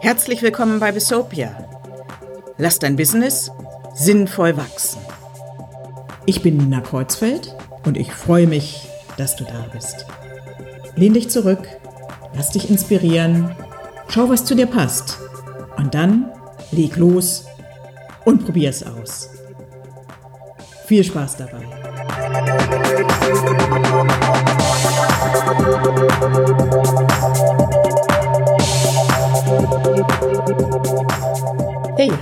Herzlich 0.00 0.42
willkommen 0.42 0.80
bei 0.80 0.92
Besopia. 0.92 1.56
Lass 2.58 2.78
dein 2.78 2.96
Business 2.96 3.50
sinnvoll 3.94 4.56
wachsen. 4.56 5.00
Ich 6.26 6.42
bin 6.42 6.58
Nina 6.58 6.80
Kreuzfeld 6.80 7.56
und 7.86 7.96
ich 7.96 8.12
freue 8.12 8.46
mich, 8.46 8.88
dass 9.16 9.36
du 9.36 9.44
da 9.44 9.66
bist. 9.72 10.06
Lehn 10.96 11.14
dich 11.14 11.30
zurück, 11.30 11.66
lass 12.34 12.50
dich 12.50 12.68
inspirieren, 12.68 13.54
schau, 14.08 14.28
was 14.28 14.44
zu 14.44 14.54
dir 14.54 14.66
passt 14.66 15.18
und 15.78 15.94
dann 15.94 16.30
leg 16.72 16.96
los 16.96 17.46
und 18.24 18.44
probier 18.44 18.68
es 18.70 18.84
aus. 18.84 19.30
Viel 20.86 21.04
Spaß 21.04 21.36
dabei. 21.38 21.79
Hey, 22.30 22.38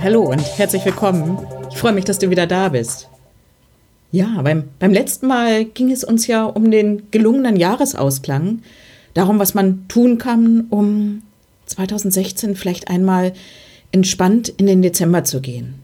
hallo 0.01 0.23
und 0.23 0.39
herzlich 0.57 0.83
willkommen. 0.83 1.37
Ich 1.69 1.77
freue 1.77 1.93
mich, 1.93 2.05
dass 2.05 2.17
du 2.17 2.31
wieder 2.31 2.47
da 2.47 2.69
bist. 2.69 3.07
Ja, 4.11 4.41
beim, 4.41 4.69
beim 4.79 4.91
letzten 4.91 5.27
Mal 5.27 5.65
ging 5.65 5.91
es 5.91 6.03
uns 6.03 6.25
ja 6.25 6.45
um 6.45 6.71
den 6.71 7.11
gelungenen 7.11 7.55
Jahresausklang, 7.55 8.63
darum, 9.13 9.37
was 9.37 9.53
man 9.53 9.87
tun 9.89 10.17
kann, 10.17 10.65
um 10.71 11.21
2016 11.67 12.55
vielleicht 12.55 12.89
einmal 12.89 13.33
entspannt 13.91 14.49
in 14.49 14.65
den 14.65 14.81
Dezember 14.81 15.23
zu 15.23 15.39
gehen. 15.39 15.75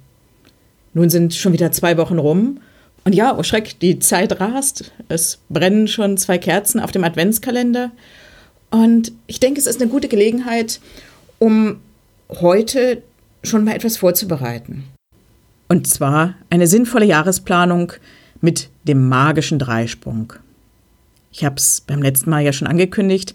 Nun 0.95 1.11
sind 1.11 1.35
schon 1.35 1.53
wieder 1.53 1.71
zwei 1.71 1.97
Wochen 1.97 2.17
rum 2.17 2.59
und 3.05 3.13
ja, 3.13 3.37
oh 3.37 3.43
Schreck, 3.43 3.79
die 3.79 3.99
Zeit 3.99 4.39
rast. 4.39 4.91
Es 5.07 5.39
brennen 5.49 5.87
schon 5.87 6.17
zwei 6.17 6.37
Kerzen 6.37 6.79
auf 6.79 6.91
dem 6.91 7.03
Adventskalender 7.03 7.91
und 8.71 9.11
ich 9.27 9.39
denke, 9.39 9.59
es 9.59 9.67
ist 9.67 9.81
eine 9.81 9.89
gute 9.89 10.07
Gelegenheit, 10.07 10.81
um 11.39 11.77
heute 12.29 13.03
schon 13.43 13.63
mal 13.63 13.75
etwas 13.75 13.97
vorzubereiten. 13.97 14.85
Und 15.67 15.87
zwar 15.87 16.35
eine 16.49 16.67
sinnvolle 16.67 17.05
Jahresplanung 17.05 17.93
mit 18.41 18.69
dem 18.83 19.07
magischen 19.07 19.59
Dreisprung. 19.59 20.33
Ich 21.31 21.45
habe 21.45 21.55
es 21.55 21.81
beim 21.81 22.01
letzten 22.01 22.29
Mal 22.29 22.41
ja 22.43 22.53
schon 22.53 22.67
angekündigt. 22.67 23.33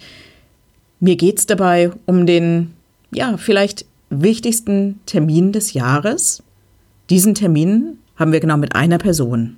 Mir 0.98 1.16
geht 1.16 1.38
es 1.38 1.46
dabei 1.46 1.90
um 2.06 2.26
den, 2.26 2.74
ja, 3.12 3.36
vielleicht 3.36 3.84
wichtigsten 4.10 5.00
Termin 5.06 5.52
des 5.52 5.72
Jahres. 5.72 6.42
Diesen 7.08 7.34
Termin 7.34 7.98
haben 8.16 8.32
wir 8.32 8.40
genau 8.40 8.56
mit 8.56 8.74
einer 8.74 8.98
Person. 8.98 9.56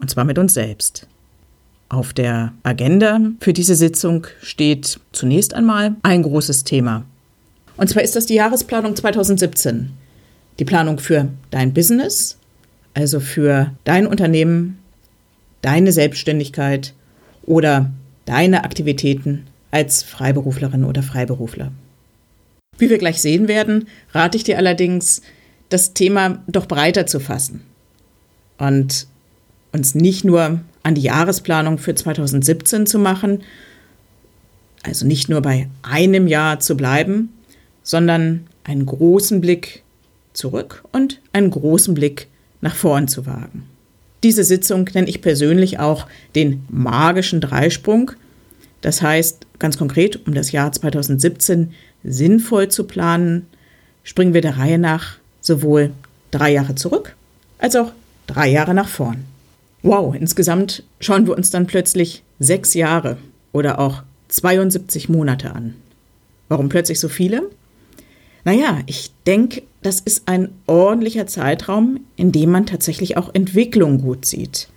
Und 0.00 0.10
zwar 0.10 0.24
mit 0.24 0.38
uns 0.38 0.54
selbst. 0.54 1.06
Auf 1.88 2.12
der 2.12 2.52
Agenda 2.62 3.20
für 3.40 3.52
diese 3.52 3.74
Sitzung 3.74 4.26
steht 4.42 5.00
zunächst 5.12 5.54
einmal 5.54 5.96
ein 6.02 6.22
großes 6.22 6.64
Thema. 6.64 7.04
Und 7.76 7.88
zwar 7.88 8.02
ist 8.02 8.16
das 8.16 8.26
die 8.26 8.34
Jahresplanung 8.34 8.94
2017. 8.94 9.90
Die 10.58 10.64
Planung 10.64 10.98
für 10.98 11.28
dein 11.50 11.74
Business, 11.74 12.36
also 12.94 13.20
für 13.20 13.72
dein 13.84 14.06
Unternehmen, 14.06 14.78
deine 15.62 15.92
Selbstständigkeit 15.92 16.94
oder 17.42 17.90
deine 18.24 18.64
Aktivitäten 18.64 19.46
als 19.70 20.02
Freiberuflerin 20.02 20.84
oder 20.84 21.02
Freiberufler. 21.02 21.72
Wie 22.78 22.90
wir 22.90 22.98
gleich 22.98 23.20
sehen 23.20 23.48
werden, 23.48 23.88
rate 24.12 24.36
ich 24.36 24.44
dir 24.44 24.58
allerdings, 24.58 25.22
das 25.68 25.94
Thema 25.94 26.42
doch 26.48 26.66
breiter 26.66 27.06
zu 27.06 27.20
fassen 27.20 27.62
und 28.58 29.06
uns 29.72 29.94
nicht 29.94 30.24
nur 30.24 30.60
an 30.82 30.94
die 30.94 31.02
Jahresplanung 31.02 31.78
für 31.78 31.94
2017 31.94 32.86
zu 32.86 32.98
machen, 32.98 33.42
also 34.82 35.06
nicht 35.06 35.28
nur 35.28 35.42
bei 35.42 35.68
einem 35.82 36.26
Jahr 36.26 36.60
zu 36.60 36.76
bleiben, 36.76 37.30
sondern 37.82 38.46
einen 38.64 38.86
großen 38.86 39.40
Blick 39.40 39.82
zurück 40.32 40.84
und 40.92 41.20
einen 41.32 41.50
großen 41.50 41.94
Blick 41.94 42.28
nach 42.60 42.74
vorn 42.74 43.08
zu 43.08 43.26
wagen. 43.26 43.66
Diese 44.22 44.44
Sitzung 44.44 44.88
nenne 44.92 45.08
ich 45.08 45.22
persönlich 45.22 45.78
auch 45.78 46.06
den 46.34 46.64
magischen 46.68 47.40
Dreisprung. 47.40 48.12
Das 48.80 49.02
heißt, 49.02 49.46
ganz 49.58 49.78
konkret, 49.78 50.26
um 50.26 50.34
das 50.34 50.52
Jahr 50.52 50.72
2017 50.72 51.72
sinnvoll 52.04 52.68
zu 52.68 52.84
planen, 52.84 53.46
springen 54.04 54.34
wir 54.34 54.40
der 54.40 54.58
Reihe 54.58 54.78
nach 54.78 55.16
sowohl 55.40 55.90
drei 56.30 56.52
Jahre 56.52 56.74
zurück 56.74 57.16
als 57.58 57.76
auch 57.76 57.92
drei 58.26 58.48
Jahre 58.48 58.74
nach 58.74 58.88
vorn. 58.88 59.24
Wow, 59.82 60.14
insgesamt 60.14 60.82
schauen 61.00 61.26
wir 61.26 61.36
uns 61.36 61.50
dann 61.50 61.66
plötzlich 61.66 62.22
sechs 62.38 62.74
Jahre 62.74 63.16
oder 63.52 63.78
auch 63.78 64.02
72 64.28 65.08
Monate 65.08 65.54
an. 65.54 65.74
Warum 66.48 66.68
plötzlich 66.68 67.00
so 67.00 67.08
viele? 67.08 67.50
Naja, 68.44 68.80
ich 68.86 69.10
denke, 69.26 69.62
das 69.82 70.00
ist 70.00 70.22
ein 70.26 70.50
ordentlicher 70.66 71.26
Zeitraum, 71.26 72.00
in 72.16 72.32
dem 72.32 72.50
man 72.50 72.66
tatsächlich 72.66 73.16
auch 73.16 73.34
Entwicklung 73.34 74.02
gut 74.02 74.24
sieht. 74.24 74.68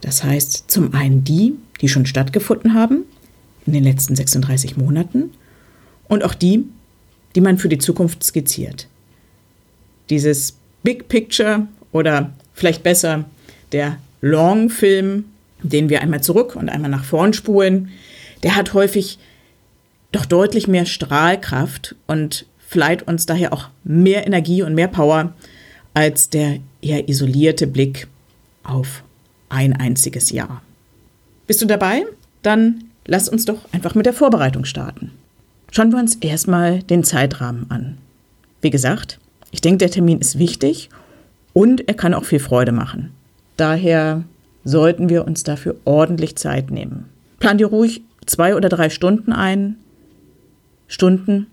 Das 0.00 0.24
heißt, 0.24 0.64
zum 0.68 0.94
einen 0.94 1.24
die, 1.24 1.54
die 1.80 1.88
schon 1.88 2.06
stattgefunden 2.06 2.74
haben 2.74 3.04
in 3.66 3.72
den 3.72 3.84
letzten 3.84 4.14
36 4.14 4.76
Monaten 4.76 5.30
und 6.08 6.24
auch 6.24 6.34
die, 6.34 6.64
die 7.34 7.40
man 7.40 7.58
für 7.58 7.68
die 7.68 7.78
Zukunft 7.78 8.22
skizziert. 8.22 8.88
Dieses 10.10 10.56
Big 10.82 11.08
Picture 11.08 11.66
oder 11.92 12.32
vielleicht 12.54 12.82
besser 12.82 13.24
der 13.72 13.98
Long 14.20 14.70
Film, 14.70 15.26
den 15.62 15.88
wir 15.88 16.02
einmal 16.02 16.22
zurück 16.22 16.56
und 16.56 16.68
einmal 16.68 16.90
nach 16.90 17.04
vorn 17.04 17.32
spulen, 17.32 17.90
der 18.42 18.56
hat 18.56 18.74
häufig 18.74 19.18
doch 20.12 20.26
deutlich 20.26 20.68
mehr 20.68 20.86
Strahlkraft 20.86 21.94
und 22.06 22.46
verleiht 22.58 23.02
uns 23.02 23.26
daher 23.26 23.52
auch 23.52 23.68
mehr 23.84 24.26
Energie 24.26 24.62
und 24.62 24.74
mehr 24.74 24.88
Power 24.88 25.34
als 25.94 26.30
der 26.30 26.58
eher 26.82 27.08
isolierte 27.08 27.66
Blick 27.66 28.06
auf 28.62 29.02
ein 29.48 29.72
einziges 29.72 30.30
Jahr. 30.30 30.62
Bist 31.46 31.62
du 31.62 31.66
dabei? 31.66 32.04
Dann 32.42 32.84
lass 33.06 33.28
uns 33.28 33.44
doch 33.44 33.72
einfach 33.72 33.94
mit 33.94 34.06
der 34.06 34.12
Vorbereitung 34.12 34.64
starten. 34.64 35.12
Schauen 35.70 35.92
wir 35.92 35.98
uns 35.98 36.16
erstmal 36.16 36.82
den 36.82 37.04
Zeitrahmen 37.04 37.70
an. 37.70 37.98
Wie 38.60 38.70
gesagt, 38.70 39.18
ich 39.52 39.60
denke, 39.60 39.78
der 39.78 39.90
Termin 39.90 40.18
ist 40.18 40.38
wichtig 40.38 40.90
und 41.52 41.88
er 41.88 41.94
kann 41.94 42.14
auch 42.14 42.24
viel 42.24 42.40
Freude 42.40 42.72
machen. 42.72 43.12
Daher 43.56 44.24
sollten 44.64 45.08
wir 45.08 45.26
uns 45.26 45.44
dafür 45.44 45.76
ordentlich 45.84 46.36
Zeit 46.36 46.70
nehmen. 46.70 47.06
Plan 47.38 47.58
dir 47.58 47.66
ruhig 47.66 48.02
zwei 48.26 48.54
oder 48.54 48.68
drei 48.68 48.90
Stunden 48.90 49.32
ein. 49.32 49.76
Stunden, 50.88 51.46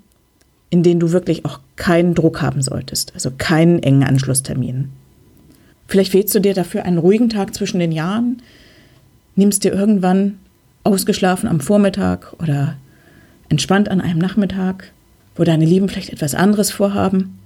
in 0.69 0.83
denen 0.83 0.99
du 0.99 1.11
wirklich 1.11 1.45
auch 1.45 1.59
keinen 1.75 2.15
Druck 2.15 2.41
haben 2.41 2.61
solltest, 2.61 3.13
also 3.13 3.31
keinen 3.37 3.81
engen 3.81 4.03
Anschlusstermin. 4.03 4.89
Vielleicht 5.87 6.13
wählst 6.13 6.33
du 6.33 6.39
dir 6.39 6.53
dafür 6.53 6.85
einen 6.85 6.97
ruhigen 6.97 7.29
Tag 7.29 7.53
zwischen 7.53 7.79
den 7.79 7.91
Jahren, 7.91 8.41
nimmst 9.35 9.63
dir 9.63 9.73
irgendwann 9.73 10.39
ausgeschlafen 10.83 11.47
am 11.47 11.59
Vormittag 11.59 12.33
oder 12.41 12.75
entspannt 13.49 13.89
an 13.89 14.01
einem 14.01 14.19
Nachmittag, 14.19 14.91
wo 15.35 15.43
deine 15.43 15.65
Lieben 15.65 15.89
vielleicht 15.89 16.11
etwas 16.11 16.35
anderes 16.35 16.71
vorhaben. 16.71 17.39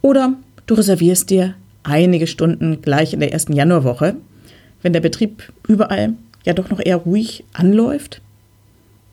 Oder 0.00 0.34
du 0.66 0.74
reservierst 0.74 1.30
dir 1.30 1.54
einige 1.82 2.26
Stunden 2.26 2.82
gleich 2.82 3.12
in 3.12 3.20
der 3.20 3.32
ersten 3.32 3.52
Januarwoche, 3.52 4.16
wenn 4.82 4.92
der 4.92 5.00
Betrieb 5.00 5.52
überall 5.68 6.14
ja 6.44 6.52
doch 6.52 6.70
noch 6.70 6.80
eher 6.84 6.96
ruhig 6.96 7.44
anläuft. 7.52 8.20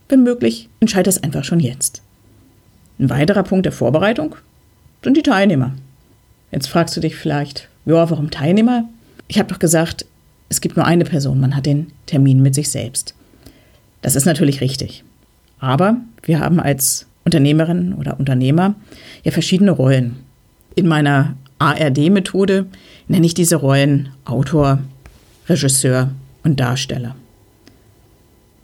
Wenn 0.08 0.24
möglich, 0.24 0.70
entscheide 0.80 1.10
es 1.10 1.22
einfach 1.22 1.44
schon 1.44 1.60
jetzt. 1.60 2.02
Ein 3.00 3.10
weiterer 3.10 3.44
Punkt 3.44 3.66
der 3.66 3.72
Vorbereitung 3.72 4.36
sind 5.04 5.16
die 5.16 5.24
Teilnehmer. 5.24 5.74
Jetzt 6.52 6.68
fragst 6.68 6.98
du 6.98 7.02
dich 7.02 7.16
vielleicht, 7.16 7.70
ja, 7.86 8.10
warum 8.10 8.32
Teilnehmer? 8.32 8.90
Ich 9.28 9.38
habe 9.38 9.50
doch 9.50 9.60
gesagt, 9.60 10.06
es 10.50 10.62
gibt 10.62 10.76
nur 10.76 10.86
eine 10.86 11.06
Person, 11.06 11.40
man 11.40 11.56
hat 11.56 11.68
den 11.68 11.92
Termin 12.08 12.42
mit 12.42 12.56
sich 12.56 12.72
selbst. 12.72 13.14
Das 14.02 14.16
ist 14.16 14.26
natürlich 14.26 14.62
richtig. 14.62 15.04
Aber 15.60 15.98
wir 16.24 16.40
haben 16.40 16.60
als 16.60 17.06
Unternehmerin 17.24 17.94
oder 17.94 18.20
Unternehmer 18.20 18.76
ja 19.24 19.32
verschiedene 19.32 19.72
Rollen. 19.72 20.18
In 20.76 20.88
meiner 20.88 21.36
ARD-Methode 21.60 22.66
nenne 23.08 23.26
ich 23.26 23.34
diese 23.34 23.58
Rollen 23.58 24.10
Autor, 24.26 24.80
Regisseur 25.48 26.12
und 26.44 26.60
Darsteller. 26.60 27.16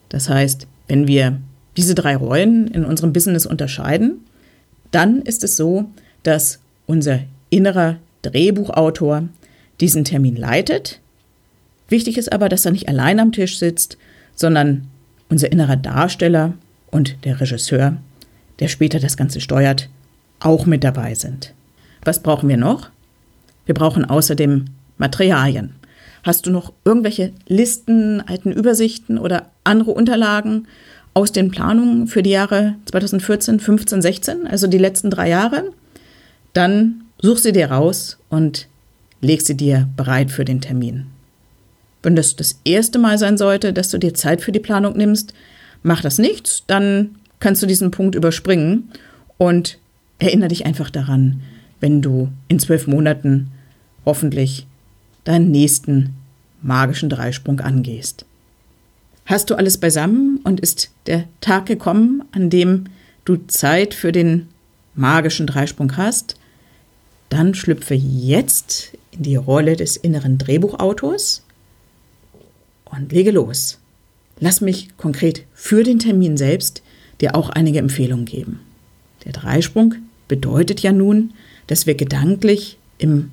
Das 0.10 0.30
heißt, 0.30 0.68
wenn 0.88 1.08
wir 1.08 1.40
diese 1.78 1.96
drei 1.96 2.16
Rollen 2.16 2.68
in 2.68 2.86
unserem 2.86 3.12
Business 3.12 3.46
unterscheiden, 3.46 4.22
dann 4.92 5.22
ist 5.22 5.44
es 5.44 5.58
so, 5.58 5.86
dass 6.24 6.60
unser 6.86 7.20
innerer 7.50 7.98
Drehbuchautor 8.22 9.28
diesen 9.82 10.06
Termin 10.06 10.38
leitet. 10.38 11.02
Wichtig 11.90 12.18
ist 12.18 12.32
aber, 12.32 12.50
dass 12.50 12.66
er 12.66 12.72
nicht 12.72 12.88
allein 12.88 13.20
am 13.20 13.32
Tisch 13.32 13.60
sitzt, 13.60 13.98
sondern 14.36 14.88
unser 15.30 15.52
innerer 15.52 15.76
Darsteller 15.76 16.54
und 16.92 17.26
der 17.26 17.42
Regisseur, 17.42 17.98
der 18.60 18.70
später 18.70 19.00
das 19.00 19.18
Ganze 19.18 19.42
steuert, 19.42 19.90
auch 20.40 20.66
mit 20.66 20.84
dabei 20.84 21.14
sind. 21.14 21.55
Was 22.06 22.22
brauchen 22.22 22.48
wir 22.48 22.58
noch? 22.58 22.90
Wir 23.66 23.74
brauchen 23.74 24.06
außerdem 24.06 24.66
Materialien. 24.98 25.74
Hast 26.24 26.46
du 26.46 26.52
noch 26.52 26.72
irgendwelche 26.86 27.34
Listen, 27.48 28.22
alten 28.22 28.52
Übersichten 28.52 29.18
oder 29.18 29.48
andere 29.64 29.92
Unterlagen 29.92 30.68
aus 31.14 31.32
den 31.32 31.50
Planungen 31.50 32.08
für 32.08 32.24
die 32.24 32.30
Jahre 32.30 32.76
2014, 32.86 33.60
15, 33.60 34.02
16, 34.02 34.48
also 34.48 34.68
die 34.68 34.78
letzten 34.78 35.10
drei 35.10 35.30
Jahre? 35.30 35.72
Dann 36.54 37.04
such 37.22 37.40
sie 37.40 37.52
dir 37.52 37.72
raus 37.72 38.18
und 38.30 38.68
leg 39.22 39.42
sie 39.42 39.58
dir 39.58 39.90
bereit 39.98 40.32
für 40.32 40.46
den 40.46 40.62
Termin. 40.62 41.08
Wenn 42.04 42.16
das 42.16 42.36
das 42.36 42.60
erste 42.64 43.00
Mal 43.00 43.18
sein 43.18 43.38
sollte, 43.38 43.74
dass 43.74 43.90
du 43.90 43.98
dir 43.98 44.14
Zeit 44.14 44.42
für 44.42 44.52
die 44.52 44.60
Planung 44.60 44.96
nimmst, 44.96 45.34
mach 45.82 46.02
das 46.02 46.20
nicht, 46.20 46.64
dann 46.68 47.16
kannst 47.40 47.64
du 47.64 47.68
diesen 47.68 47.90
Punkt 47.90 48.14
überspringen 48.14 48.92
und 49.38 49.80
erinnere 50.20 50.50
dich 50.50 50.66
einfach 50.66 50.90
daran, 50.90 51.42
wenn 51.86 52.02
du 52.02 52.30
in 52.48 52.58
zwölf 52.58 52.88
Monaten 52.88 53.52
hoffentlich 54.06 54.66
deinen 55.24 55.52
nächsten 55.52 56.16
magischen 56.64 57.12
Dreisprung 57.12 57.60
angehst. 57.60 58.26
Hast 59.28 59.52
du 59.52 59.56
alles 59.56 59.78
beisammen 59.78 60.40
und 60.44 60.60
ist 60.60 60.90
der 61.06 61.26
Tag 61.42 61.68
gekommen, 61.68 62.24
an 62.32 62.50
dem 62.50 62.86
du 63.24 63.38
Zeit 63.46 63.94
für 63.94 64.12
den 64.12 64.48
magischen 64.96 65.46
Dreisprung 65.46 65.96
hast, 65.96 66.38
dann 67.30 67.54
schlüpfe 67.54 67.94
jetzt 67.94 68.94
in 69.12 69.22
die 69.22 69.36
Rolle 69.36 69.76
des 69.76 69.96
inneren 69.96 70.40
Drehbuchautors 70.40 71.44
und 72.86 73.12
lege 73.12 73.30
los. 73.30 73.78
Lass 74.40 74.60
mich 74.60 74.98
konkret 74.98 75.46
für 75.54 75.84
den 75.84 76.00
Termin 76.00 76.36
selbst 76.36 76.82
dir 77.22 77.36
auch 77.36 77.52
einige 77.52 77.78
Empfehlungen 77.78 78.26
geben. 78.26 78.62
Der 79.24 79.34
Dreisprung 79.34 79.94
bedeutet 80.28 80.80
ja 80.80 80.92
nun, 80.92 81.32
dass 81.68 81.88
wir 81.88 81.96
gedanklich 81.96 82.78
im 82.98 83.32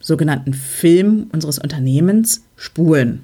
sogenannten 0.00 0.54
Film 0.54 1.28
unseres 1.32 1.58
Unternehmens 1.58 2.42
spulen. 2.56 3.22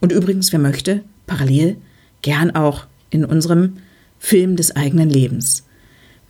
Und 0.00 0.12
übrigens, 0.12 0.52
wer 0.52 0.60
möchte, 0.60 1.02
parallel 1.26 1.76
gern 2.22 2.54
auch 2.54 2.86
in 3.10 3.24
unserem 3.24 3.78
Film 4.18 4.56
des 4.56 4.74
eigenen 4.74 5.10
Lebens. 5.10 5.64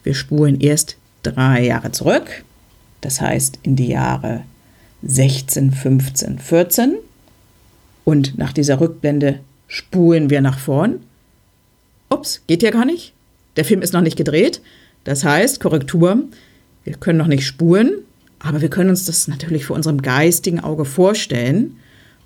Wir 0.02 0.14
spulen 0.14 0.60
erst 0.60 0.96
drei 1.22 1.64
Jahre 1.64 1.92
zurück, 1.92 2.44
das 3.00 3.20
heißt 3.20 3.58
in 3.62 3.76
die 3.76 3.88
Jahre 3.88 4.44
16, 5.02 5.72
15, 5.72 6.38
14 6.38 6.96
und 8.04 8.38
nach 8.38 8.52
dieser 8.52 8.80
Rückblende 8.80 9.40
spulen 9.68 10.30
wir 10.30 10.40
nach 10.40 10.58
vorn. 10.58 11.00
Ups, 12.08 12.42
geht 12.46 12.62
ja 12.62 12.70
gar 12.70 12.84
nicht. 12.84 13.12
Der 13.56 13.64
Film 13.64 13.82
ist 13.82 13.92
noch 13.92 14.00
nicht 14.00 14.16
gedreht. 14.16 14.60
Das 15.04 15.24
heißt, 15.24 15.60
Korrektur, 15.60 16.22
wir 16.86 16.94
können 16.94 17.18
noch 17.18 17.26
nicht 17.26 17.44
spulen, 17.44 17.98
aber 18.38 18.60
wir 18.60 18.70
können 18.70 18.90
uns 18.90 19.04
das 19.04 19.26
natürlich 19.26 19.66
vor 19.66 19.76
unserem 19.76 20.02
geistigen 20.02 20.60
Auge 20.60 20.84
vorstellen 20.84 21.76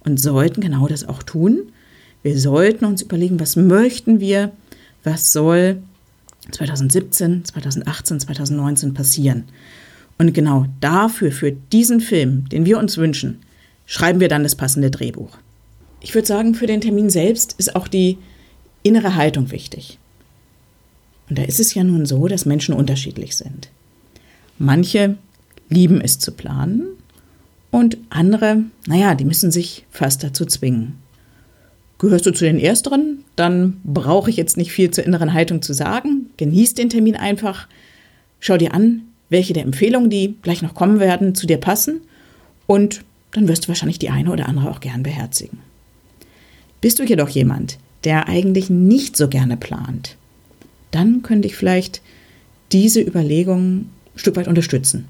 und 0.04 0.20
sollten 0.20 0.60
genau 0.60 0.86
das 0.86 1.08
auch 1.08 1.22
tun. 1.22 1.72
Wir 2.22 2.38
sollten 2.38 2.84
uns 2.84 3.00
überlegen, 3.00 3.40
was 3.40 3.56
möchten 3.56 4.20
wir, 4.20 4.52
was 5.02 5.32
soll 5.32 5.82
2017, 6.52 7.46
2018, 7.46 8.20
2019 8.20 8.94
passieren. 8.94 9.44
Und 10.18 10.34
genau 10.34 10.66
dafür, 10.80 11.32
für 11.32 11.52
diesen 11.52 12.00
Film, 12.00 12.46
den 12.50 12.66
wir 12.66 12.78
uns 12.78 12.98
wünschen, 12.98 13.38
schreiben 13.86 14.20
wir 14.20 14.28
dann 14.28 14.42
das 14.42 14.56
passende 14.56 14.90
Drehbuch. 14.90 15.38
Ich 16.02 16.14
würde 16.14 16.28
sagen, 16.28 16.54
für 16.54 16.66
den 16.66 16.82
Termin 16.82 17.08
selbst 17.08 17.54
ist 17.56 17.74
auch 17.74 17.88
die 17.88 18.18
innere 18.82 19.14
Haltung 19.14 19.50
wichtig. 19.50 19.98
Und 21.30 21.38
da 21.38 21.44
ist 21.44 21.60
es 21.60 21.72
ja 21.72 21.82
nun 21.82 22.04
so, 22.04 22.28
dass 22.28 22.44
Menschen 22.44 22.74
unterschiedlich 22.74 23.36
sind. 23.36 23.70
Manche 24.62 25.16
lieben 25.70 26.02
es 26.02 26.18
zu 26.18 26.32
planen 26.32 26.82
und 27.70 27.96
andere, 28.10 28.64
naja, 28.86 29.14
die 29.14 29.24
müssen 29.24 29.50
sich 29.50 29.86
fast 29.90 30.22
dazu 30.22 30.44
zwingen. 30.44 30.98
Gehörst 31.98 32.26
du 32.26 32.30
zu 32.30 32.44
den 32.44 32.58
Ersteren, 32.58 33.24
dann 33.36 33.80
brauche 33.84 34.28
ich 34.28 34.36
jetzt 34.36 34.58
nicht 34.58 34.70
viel 34.70 34.90
zur 34.90 35.04
inneren 35.04 35.32
Haltung 35.32 35.62
zu 35.62 35.72
sagen. 35.72 36.28
Genieß 36.36 36.74
den 36.74 36.90
Termin 36.90 37.16
einfach. 37.16 37.68
Schau 38.38 38.58
dir 38.58 38.74
an, 38.74 39.04
welche 39.30 39.54
der 39.54 39.62
Empfehlungen, 39.62 40.10
die 40.10 40.34
gleich 40.42 40.60
noch 40.60 40.74
kommen 40.74 41.00
werden, 41.00 41.34
zu 41.34 41.46
dir 41.46 41.56
passen. 41.56 42.02
Und 42.66 43.02
dann 43.30 43.48
wirst 43.48 43.64
du 43.64 43.68
wahrscheinlich 43.68 43.98
die 43.98 44.10
eine 44.10 44.30
oder 44.30 44.46
andere 44.46 44.70
auch 44.70 44.80
gern 44.80 45.02
beherzigen. 45.02 45.60
Bist 46.82 46.98
du 46.98 47.04
jedoch 47.04 47.30
jemand, 47.30 47.78
der 48.04 48.28
eigentlich 48.28 48.68
nicht 48.68 49.16
so 49.16 49.26
gerne 49.26 49.56
plant, 49.56 50.16
dann 50.90 51.22
könnte 51.22 51.48
ich 51.48 51.56
vielleicht 51.56 52.02
diese 52.72 53.00
Überlegungen 53.00 53.88
Stück 54.16 54.36
weit 54.36 54.48
unterstützen. 54.48 55.08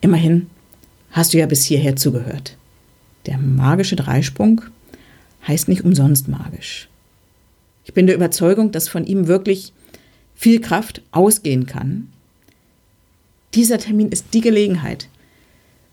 Immerhin 0.00 0.48
hast 1.10 1.32
du 1.32 1.38
ja 1.38 1.46
bis 1.46 1.64
hierher 1.64 1.96
zugehört. 1.96 2.56
Der 3.26 3.38
magische 3.38 3.96
Dreisprung 3.96 4.62
heißt 5.46 5.68
nicht 5.68 5.84
umsonst 5.84 6.28
magisch. 6.28 6.88
Ich 7.84 7.94
bin 7.94 8.06
der 8.06 8.16
Überzeugung, 8.16 8.72
dass 8.72 8.88
von 8.88 9.04
ihm 9.04 9.26
wirklich 9.26 9.72
viel 10.34 10.60
Kraft 10.60 11.02
ausgehen 11.12 11.66
kann. 11.66 12.08
Dieser 13.54 13.78
Termin 13.78 14.08
ist 14.08 14.34
die 14.34 14.40
Gelegenheit, 14.40 15.08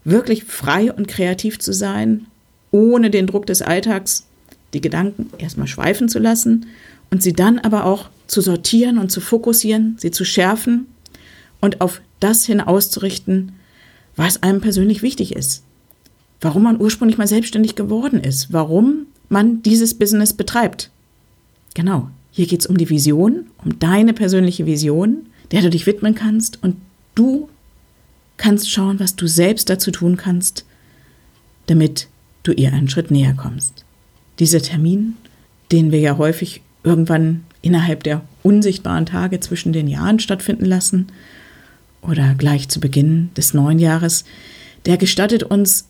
wirklich 0.03 0.45
frei 0.45 0.91
und 0.93 1.07
kreativ 1.07 1.59
zu 1.59 1.73
sein, 1.73 2.25
ohne 2.71 3.09
den 3.09 3.27
Druck 3.27 3.45
des 3.45 3.61
Alltags 3.61 4.25
die 4.73 4.81
Gedanken 4.81 5.29
erstmal 5.39 5.67
schweifen 5.67 6.09
zu 6.09 6.19
lassen 6.19 6.67
und 7.09 7.23
sie 7.23 7.33
dann 7.33 7.59
aber 7.59 7.85
auch 7.85 8.09
zu 8.27 8.41
sortieren 8.41 8.97
und 8.97 9.11
zu 9.11 9.19
fokussieren, 9.19 9.95
sie 9.99 10.11
zu 10.11 10.23
schärfen 10.23 10.87
und 11.61 11.81
auf 11.81 12.01
das 12.19 12.45
hin 12.45 12.61
auszurichten, 12.61 13.53
was 14.15 14.43
einem 14.43 14.61
persönlich 14.61 15.01
wichtig 15.01 15.35
ist. 15.35 15.63
Warum 16.41 16.63
man 16.63 16.79
ursprünglich 16.79 17.17
mal 17.17 17.27
selbstständig 17.27 17.75
geworden 17.75 18.19
ist, 18.19 18.53
warum 18.53 19.07
man 19.27 19.61
dieses 19.61 19.93
Business 19.93 20.33
betreibt. 20.33 20.89
Genau, 21.73 22.09
hier 22.31 22.47
geht 22.47 22.61
es 22.61 22.65
um 22.65 22.77
die 22.77 22.89
Vision, 22.89 23.47
um 23.63 23.77
deine 23.79 24.13
persönliche 24.13 24.65
Vision, 24.65 25.27
der 25.51 25.61
du 25.61 25.69
dich 25.69 25.85
widmen 25.85 26.15
kannst 26.15 26.63
und 26.63 26.77
du 27.15 27.49
kannst 28.37 28.71
schauen, 28.71 28.99
was 28.99 29.15
du 29.15 29.27
selbst 29.27 29.69
dazu 29.69 29.91
tun 29.91 30.15
kannst, 30.17 30.65
damit 31.67 32.07
du 32.43 32.53
ihr 32.53 32.73
einen 32.73 32.89
Schritt 32.89 33.11
näher 33.11 33.33
kommst 33.33 33.83
dieser 34.39 34.61
Termin, 34.61 35.15
den 35.71 35.91
wir 35.91 35.99
ja 35.99 36.17
häufig 36.17 36.61
irgendwann 36.83 37.43
innerhalb 37.61 38.03
der 38.03 38.21
unsichtbaren 38.41 39.05
Tage 39.05 39.39
zwischen 39.39 39.73
den 39.73 39.87
Jahren 39.87 40.19
stattfinden 40.19 40.65
lassen 40.65 41.07
oder 42.01 42.35
gleich 42.35 42.69
zu 42.69 42.79
Beginn 42.79 43.31
des 43.35 43.53
neuen 43.53 43.79
Jahres, 43.79 44.25
der 44.85 44.97
gestattet 44.97 45.43
uns, 45.43 45.85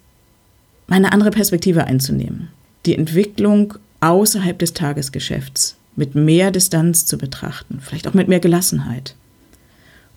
eine 0.88 1.12
andere 1.12 1.30
Perspektive 1.30 1.86
einzunehmen, 1.86 2.50
die 2.86 2.96
Entwicklung 2.96 3.76
außerhalb 4.00 4.58
des 4.58 4.74
Tagesgeschäfts 4.74 5.76
mit 5.96 6.16
mehr 6.16 6.52
Distanz 6.52 7.06
zu 7.06 7.18
betrachten, 7.18 7.80
vielleicht 7.82 8.08
auch 8.08 8.14
mit 8.14 8.28
mehr 8.28 8.40
Gelassenheit. 8.40 9.16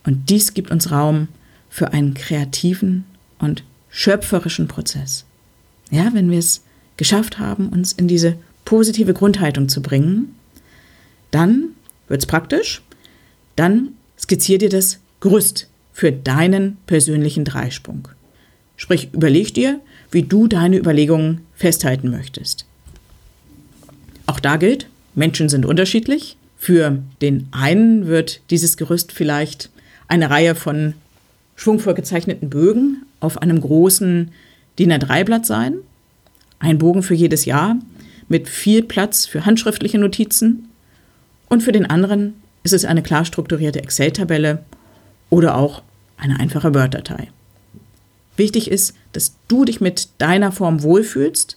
Und 0.04 0.30
dies 0.30 0.54
gibt 0.54 0.70
uns 0.70 0.90
Raum 0.90 1.28
für 1.68 1.92
einen 1.92 2.14
kreativen 2.14 3.04
und 3.38 3.64
schöpferischen 3.90 4.68
Prozess. 4.68 5.24
Ja, 5.90 6.10
wenn 6.14 6.30
wir 6.30 6.38
es 6.38 6.62
geschafft 6.96 7.38
haben, 7.38 7.68
uns 7.68 7.92
in 7.92 8.08
diese 8.08 8.36
positive 8.64 9.12
Grundhaltung 9.12 9.68
zu 9.68 9.82
bringen, 9.82 10.34
dann 11.30 11.70
wird 12.08 12.22
es 12.22 12.26
praktisch, 12.26 12.82
dann 13.56 13.88
skizzier 14.18 14.58
dir 14.58 14.68
das 14.68 14.98
Gerüst 15.20 15.68
für 15.92 16.12
deinen 16.12 16.78
persönlichen 16.86 17.44
Dreisprung. 17.44 18.08
Sprich, 18.76 19.10
überleg 19.12 19.54
dir, 19.54 19.80
wie 20.10 20.22
du 20.22 20.48
deine 20.48 20.78
Überlegungen 20.78 21.42
festhalten 21.54 22.10
möchtest. 22.10 22.66
Auch 24.26 24.40
da 24.40 24.56
gilt, 24.56 24.88
Menschen 25.14 25.48
sind 25.48 25.66
unterschiedlich. 25.66 26.36
Für 26.56 26.98
den 27.20 27.48
einen 27.52 28.06
wird 28.06 28.40
dieses 28.50 28.76
Gerüst 28.76 29.12
vielleicht 29.12 29.70
eine 30.08 30.30
Reihe 30.30 30.54
von 30.54 30.94
schwungvoll 31.56 31.94
gezeichneten 31.94 32.50
Bögen 32.50 33.04
auf 33.20 33.40
einem 33.40 33.60
großen 33.60 34.30
DIN 34.78 34.92
A3-Blatt 34.92 35.46
sein. 35.46 35.74
Ein 36.58 36.78
Bogen 36.78 37.02
für 37.02 37.14
jedes 37.14 37.44
Jahr 37.44 37.76
mit 38.28 38.48
viel 38.48 38.82
Platz 38.82 39.26
für 39.26 39.44
handschriftliche 39.44 39.98
Notizen. 39.98 40.68
Und 41.48 41.62
für 41.62 41.72
den 41.72 41.86
anderen 41.86 42.34
ist 42.62 42.72
es 42.72 42.84
eine 42.84 43.02
klar 43.02 43.24
strukturierte 43.24 43.82
Excel-Tabelle 43.82 44.64
oder 45.32 45.56
auch 45.56 45.82
eine 46.18 46.38
einfache 46.38 46.74
Word-Datei. 46.74 47.28
Wichtig 48.36 48.70
ist, 48.70 48.94
dass 49.12 49.34
du 49.48 49.64
dich 49.64 49.80
mit 49.80 50.10
deiner 50.18 50.52
Form 50.52 50.82
wohlfühlst 50.82 51.56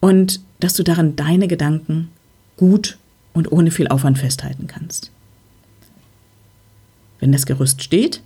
und 0.00 0.40
dass 0.58 0.74
du 0.74 0.82
darin 0.82 1.14
deine 1.14 1.46
Gedanken 1.46 2.08
gut 2.56 2.98
und 3.34 3.52
ohne 3.52 3.70
viel 3.70 3.86
Aufwand 3.86 4.18
festhalten 4.18 4.66
kannst. 4.66 5.12
Wenn 7.20 7.30
das 7.30 7.46
Gerüst 7.46 7.84
steht, 7.84 8.20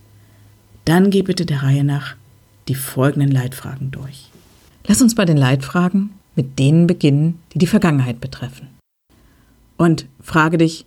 dann 0.87 1.11
geh 1.11 1.21
bitte 1.21 1.45
der 1.45 1.62
Reihe 1.62 1.85
nach 1.85 2.17
die 2.69 2.75
folgenden 2.75 3.31
Leitfragen 3.31 3.91
durch. 3.91 4.31
Lass 4.87 5.02
uns 5.02 5.14
bei 5.14 5.26
den 5.26 5.37
Leitfragen 5.37 6.14
mit 6.35 6.59
denen 6.59 6.87
beginnen, 6.87 7.41
die 7.52 7.59
die 7.59 7.67
Vergangenheit 7.67 8.23
betreffen. 8.23 8.69
Und 9.76 10.07
frage 10.23 10.57
dich 10.57 10.87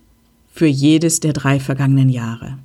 für 0.52 0.66
jedes 0.66 1.20
der 1.20 1.34
drei 1.34 1.60
vergangenen 1.60 2.08
Jahre. 2.08 2.58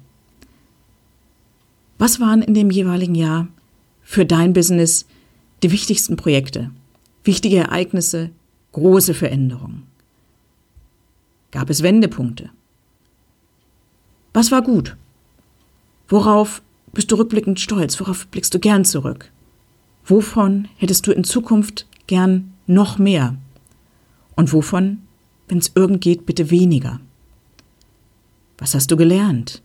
Was 2.01 2.19
waren 2.19 2.41
in 2.41 2.55
dem 2.55 2.71
jeweiligen 2.71 3.13
Jahr 3.13 3.47
für 4.01 4.25
dein 4.25 4.53
Business 4.53 5.05
die 5.61 5.71
wichtigsten 5.71 6.15
Projekte, 6.15 6.71
wichtige 7.23 7.57
Ereignisse, 7.57 8.31
große 8.71 9.13
Veränderungen? 9.13 9.83
Gab 11.51 11.69
es 11.69 11.83
Wendepunkte? 11.83 12.49
Was 14.33 14.49
war 14.49 14.63
gut? 14.63 14.97
Worauf 16.07 16.63
bist 16.91 17.11
du 17.11 17.17
rückblickend 17.17 17.59
stolz? 17.59 17.99
Worauf 17.99 18.25
blickst 18.25 18.55
du 18.55 18.57
gern 18.57 18.83
zurück? 18.83 19.31
Wovon 20.03 20.69
hättest 20.77 21.05
du 21.05 21.11
in 21.11 21.23
Zukunft 21.23 21.85
gern 22.07 22.51
noch 22.65 22.97
mehr? 22.97 23.37
Und 24.35 24.53
wovon, 24.53 25.03
wenn 25.47 25.59
es 25.59 25.73
irgend 25.75 26.01
geht, 26.01 26.25
bitte 26.25 26.49
weniger? 26.49 26.99
Was 28.57 28.73
hast 28.73 28.89
du 28.89 28.97
gelernt? 28.97 29.61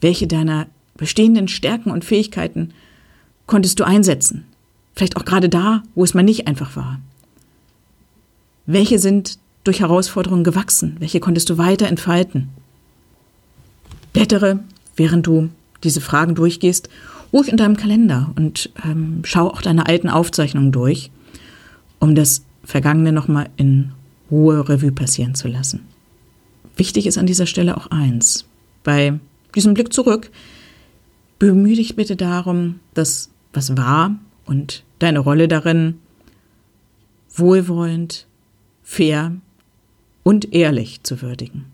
Welche 0.00 0.28
deiner 0.28 0.68
bestehenden 0.96 1.48
Stärken 1.48 1.90
und 1.90 2.04
Fähigkeiten 2.04 2.72
konntest 3.46 3.80
du 3.80 3.84
einsetzen? 3.84 4.44
Vielleicht 4.94 5.16
auch 5.16 5.24
gerade 5.24 5.48
da, 5.48 5.82
wo 5.94 6.04
es 6.04 6.14
mal 6.14 6.22
nicht 6.22 6.46
einfach 6.46 6.76
war. 6.76 7.00
Welche 8.66 8.98
sind 8.98 9.38
durch 9.64 9.80
Herausforderungen 9.80 10.44
gewachsen? 10.44 10.96
Welche 11.00 11.20
konntest 11.20 11.50
du 11.50 11.58
weiter 11.58 11.88
entfalten? 11.88 12.50
Blättere, 14.12 14.60
während 14.96 15.26
du 15.26 15.50
diese 15.82 16.00
Fragen 16.00 16.34
durchgehst, 16.34 16.88
ruhig 17.32 17.48
in 17.48 17.56
deinem 17.56 17.76
Kalender 17.76 18.30
und 18.36 18.70
ähm, 18.84 19.22
schau 19.24 19.48
auch 19.48 19.60
deine 19.60 19.86
alten 19.86 20.08
Aufzeichnungen 20.08 20.72
durch, 20.72 21.10
um 21.98 22.14
das 22.14 22.44
Vergangene 22.62 23.12
nochmal 23.12 23.48
in 23.56 23.92
Ruhe 24.30 24.68
Revue 24.68 24.92
passieren 24.92 25.34
zu 25.34 25.48
lassen. 25.48 25.80
Wichtig 26.76 27.06
ist 27.06 27.18
an 27.18 27.26
dieser 27.26 27.46
Stelle 27.46 27.76
auch 27.76 27.88
eins. 27.88 28.46
Bei 28.82 29.18
diesem 29.54 29.74
Blick 29.74 29.92
zurück 29.92 30.30
bemühe 31.38 31.76
dich 31.76 31.96
bitte 31.96 32.16
darum, 32.16 32.80
das, 32.94 33.30
was 33.52 33.76
war 33.76 34.16
und 34.46 34.84
deine 34.98 35.18
Rolle 35.18 35.48
darin 35.48 35.98
wohlwollend, 37.34 38.26
fair 38.82 39.32
und 40.22 40.54
ehrlich 40.54 41.02
zu 41.02 41.20
würdigen. 41.22 41.66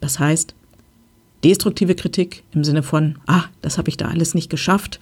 Das 0.00 0.18
heißt, 0.18 0.54
destruktive 1.42 1.94
Kritik 1.94 2.44
im 2.52 2.64
Sinne 2.64 2.82
von, 2.82 3.18
ah, 3.26 3.44
das 3.62 3.78
habe 3.78 3.88
ich 3.88 3.96
da 3.96 4.08
alles 4.08 4.34
nicht 4.34 4.50
geschafft, 4.50 5.00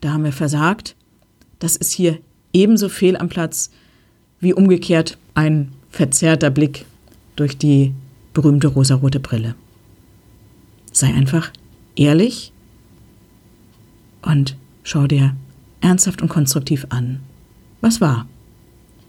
da 0.00 0.12
haben 0.12 0.24
wir 0.24 0.32
versagt, 0.32 0.96
das 1.58 1.76
ist 1.76 1.92
hier 1.92 2.18
ebenso 2.52 2.88
fehl 2.88 3.16
am 3.16 3.28
Platz 3.28 3.70
wie 4.40 4.52
umgekehrt 4.52 5.18
ein 5.34 5.72
verzerrter 5.90 6.50
Blick 6.50 6.84
durch 7.36 7.56
die 7.56 7.92
berühmte 8.34 8.68
rosarote 8.68 9.20
Brille. 9.20 9.54
Sei 10.92 11.12
einfach 11.12 11.50
ehrlich 11.96 12.52
und 14.22 14.56
schau 14.82 15.06
dir 15.06 15.34
ernsthaft 15.80 16.22
und 16.22 16.28
konstruktiv 16.28 16.86
an. 16.90 17.20
Was 17.80 18.00
war? 18.00 18.26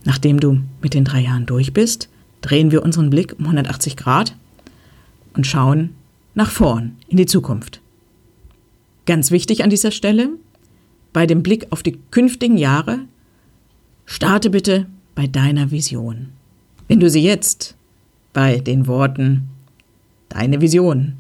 Nachdem 0.03 0.39
du 0.39 0.61
mit 0.81 0.93
den 0.93 1.05
drei 1.05 1.21
Jahren 1.21 1.45
durch 1.45 1.73
bist, 1.73 2.09
drehen 2.41 2.71
wir 2.71 2.83
unseren 2.83 3.09
Blick 3.09 3.35
um 3.37 3.45
180 3.45 3.97
Grad 3.97 4.35
und 5.33 5.45
schauen 5.45 5.91
nach 6.33 6.51
vorn 6.51 6.95
in 7.07 7.17
die 7.17 7.25
Zukunft. 7.25 7.81
Ganz 9.05 9.31
wichtig 9.31 9.63
an 9.63 9.69
dieser 9.69 9.91
Stelle, 9.91 10.29
bei 11.13 11.25
dem 11.25 11.41
Blick 11.41 11.67
auf 11.71 11.81
die 11.81 11.97
künftigen 12.11 12.57
Jahre, 12.57 12.99
starte 14.05 14.49
bitte 14.49 14.85
bei 15.15 15.27
deiner 15.27 15.71
Vision. 15.71 16.29
Wenn 16.87 16.99
du 16.99 17.09
sie 17.09 17.23
jetzt 17.23 17.75
bei 18.33 18.59
den 18.59 18.87
Worten 18.87 19.49
deine 20.29 20.61
Vision 20.61 21.13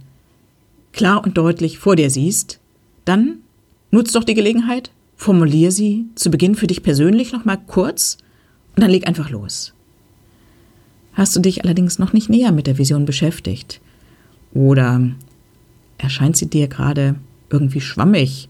klar 0.97 1.23
und 1.23 1.37
deutlich 1.37 1.77
vor 1.77 1.95
dir 1.95 2.09
siehst, 2.09 2.59
dann 3.05 3.37
nutz 3.91 4.11
doch 4.11 4.25
die 4.25 4.33
Gelegenheit, 4.33 4.91
formulier 5.15 5.71
sie 5.71 6.07
zu 6.15 6.29
Beginn 6.29 6.55
für 6.55 6.67
dich 6.67 6.83
persönlich 6.83 7.31
nochmal 7.31 7.59
kurz 7.65 8.17
und 8.75 8.81
dann 8.81 8.91
leg 8.91 9.07
einfach 9.07 9.29
los. 9.29 9.73
Hast 11.13 11.35
du 11.35 11.39
dich 11.39 11.63
allerdings 11.63 11.99
noch 11.99 12.13
nicht 12.13 12.29
näher 12.29 12.51
mit 12.51 12.67
der 12.67 12.77
Vision 12.77 13.05
beschäftigt 13.05 13.79
oder 14.53 15.01
erscheint 15.97 16.35
sie 16.35 16.49
dir 16.49 16.67
gerade 16.67 17.15
irgendwie 17.49 17.81
schwammig? 17.81 18.49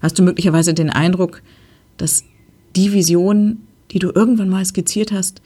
Hast 0.00 0.18
du 0.18 0.22
möglicherweise 0.22 0.74
den 0.74 0.90
Eindruck, 0.90 1.42
dass 1.96 2.24
die 2.76 2.92
Vision, 2.92 3.58
die 3.90 3.98
du 3.98 4.10
irgendwann 4.14 4.48
mal 4.48 4.64
skizziert 4.64 5.12
hast, 5.12 5.42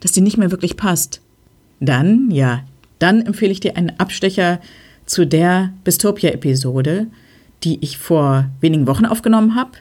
dass 0.00 0.12
die 0.12 0.20
nicht 0.20 0.36
mehr 0.36 0.50
wirklich 0.50 0.76
passt? 0.76 1.20
Dann, 1.80 2.30
ja, 2.30 2.64
dann 2.98 3.22
empfehle 3.22 3.52
ich 3.52 3.60
dir 3.60 3.76
einen 3.76 3.98
Abstecher 3.98 4.60
zu 5.06 5.26
der 5.26 5.72
Bistopia-Episode, 5.84 7.06
die 7.62 7.78
ich 7.80 7.98
vor 7.98 8.50
wenigen 8.60 8.86
Wochen 8.86 9.06
aufgenommen 9.06 9.54
habe 9.54 9.72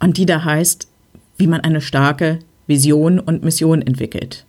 und 0.00 0.16
die 0.16 0.26
da 0.26 0.44
heißt, 0.44 0.88
wie 1.36 1.46
man 1.46 1.60
eine 1.60 1.80
starke 1.80 2.38
Vision 2.66 3.18
und 3.18 3.44
Mission 3.44 3.82
entwickelt 3.82 4.46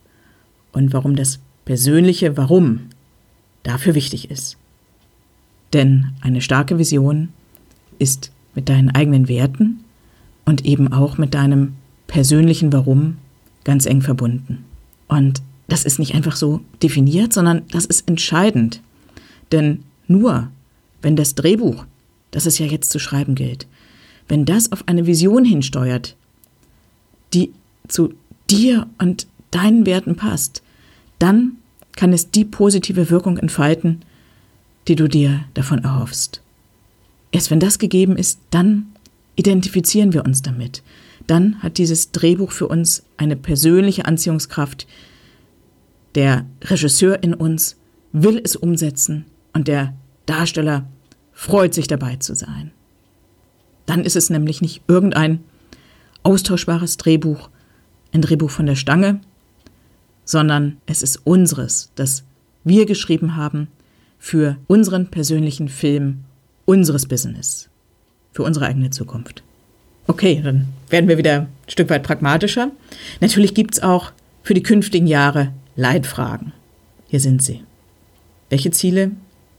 und 0.72 0.94
warum 0.94 1.16
das 1.16 1.40
persönliche 1.66 2.38
Warum 2.38 2.82
dafür 3.64 3.96
wichtig 3.96 4.30
ist. 4.30 4.58
Denn 5.74 6.12
eine 6.22 6.42
starke 6.42 6.78
Vision 6.78 7.30
ist 8.00 8.32
mit 8.54 8.70
deinen 8.70 8.92
eigenen 8.92 9.28
Werten 9.28 9.84
und 10.46 10.66
eben 10.66 10.92
auch 10.94 11.18
mit 11.18 11.34
deinem 11.34 11.74
persönlichen 12.08 12.72
Warum 12.72 13.18
ganz 13.64 13.86
eng 13.86 14.02
verbunden. 14.02 14.66
Und 15.08 15.42
das 15.68 15.86
ist 15.86 16.00
nicht 16.00 16.14
einfach 16.14 16.36
so 16.36 16.62
definiert, 16.82 17.34
sondern 17.34 17.64
das 17.72 17.86
ist 17.86 18.08
entscheidend. 18.08 18.82
Denn 19.52 19.84
nur 20.14 20.52
wenn 21.02 21.16
das 21.16 21.36
Drehbuch, 21.36 21.86
das 22.32 22.46
es 22.46 22.58
ja 22.60 22.66
jetzt 22.66 22.92
zu 22.92 23.00
schreiben 23.00 23.36
gilt, 23.36 23.68
wenn 24.28 24.46
das 24.46 24.72
auf 24.72 24.88
eine 24.88 25.06
Vision 25.06 25.44
hinsteuert, 25.44 26.16
die 27.34 27.52
zu 27.88 28.14
dir 28.50 28.88
und 29.00 29.28
deinen 29.52 29.86
Werten 29.86 30.16
passt, 30.16 30.64
dann 31.20 31.58
kann 31.96 32.14
es 32.14 32.32
die 32.32 32.46
positive 32.46 33.10
Wirkung 33.10 33.38
entfalten, 33.38 34.02
die 34.88 34.96
du 34.96 35.08
dir 35.08 35.46
davon 35.54 35.84
erhoffst. 35.84 36.42
Erst 37.32 37.52
wenn 37.52 37.60
das 37.60 37.80
gegeben 37.80 38.16
ist, 38.18 38.40
dann 38.52 38.88
identifizieren 39.36 40.14
wir 40.14 40.26
uns 40.26 40.42
damit. 40.42 40.84
Dann 41.28 41.62
hat 41.62 41.78
dieses 41.78 42.12
Drehbuch 42.12 42.52
für 42.52 42.68
uns 42.68 43.04
eine 43.18 43.36
persönliche 43.36 44.06
Anziehungskraft. 44.06 44.88
Der 46.16 46.46
Regisseur 46.64 47.24
in 47.24 47.34
uns 47.34 47.78
will 48.12 48.40
es 48.44 48.56
umsetzen 48.56 49.26
und 49.54 49.68
der 49.68 49.94
Darsteller 50.26 50.88
freut 51.34 51.74
sich 51.74 51.88
dabei 51.88 52.16
zu 52.18 52.36
sein. 52.36 52.72
Dann 53.86 54.06
ist 54.06 54.16
es 54.16 54.30
nämlich 54.30 54.62
nicht 54.62 54.82
irgendein 54.88 55.44
austauschbares 56.24 56.98
Drehbuch, 56.98 57.50
ein 58.14 58.22
Drehbuch 58.22 58.50
von 58.50 58.66
der 58.66 58.76
Stange, 58.76 59.20
sondern 60.26 60.78
es 60.86 61.04
ist 61.04 61.18
unseres, 61.26 61.92
das 61.96 62.24
wir 62.64 62.86
geschrieben 62.86 63.36
haben 63.36 63.68
für 64.20 64.58
unseren 64.68 65.08
persönlichen 65.08 65.68
Film, 65.68 66.24
unseres 66.66 67.08
Business, 67.08 67.70
für 68.32 68.44
unsere 68.44 68.68
eigene 68.68 68.90
Zukunft. 68.90 69.44
Okay, 70.08 70.42
dann 70.44 70.68
werden 70.90 71.10
wir 71.10 71.18
wieder 71.18 71.42
ein 71.42 71.48
Stück 71.68 71.90
weit 71.90 72.04
pragmatischer. 72.04 72.72
Natürlich 73.20 73.54
gibt 73.54 73.76
es 73.76 73.84
auch 73.84 74.12
für 74.44 74.54
die 74.54 74.64
künftigen 74.64 75.08
Jahre 75.08 75.54
Leitfragen. 75.76 76.54
Hier 77.08 77.20
sind 77.20 77.42
sie. 77.42 77.64
Welche 78.50 78.72
Ziele 78.72 79.12